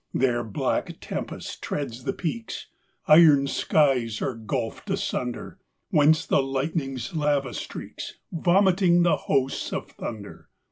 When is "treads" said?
1.61-2.05